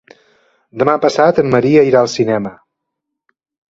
[0.83, 2.59] Demà passat en Maria irà al cinema.